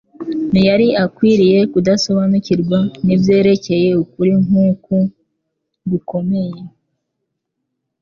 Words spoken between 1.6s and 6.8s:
kudasobanukirwa n’ibyerekeye ukuri nk’uku gukomeye.